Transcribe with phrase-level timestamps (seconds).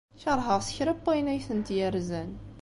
[0.21, 2.31] Keṛheɣ s kra n wayen ay tent-yerzan.